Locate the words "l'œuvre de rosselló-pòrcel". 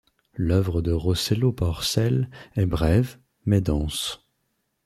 0.33-2.31